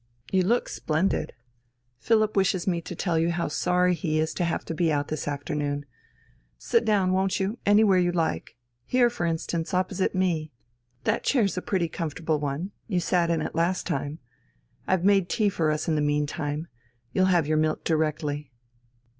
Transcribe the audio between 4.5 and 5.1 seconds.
to be out